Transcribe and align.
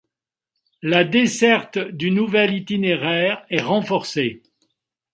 La 0.81 1.03
desserte 1.03 1.77
du 1.77 2.09
nouvel 2.09 2.55
itinéraire 2.55 3.45
est 3.51 3.61
renforcée. 3.61 4.41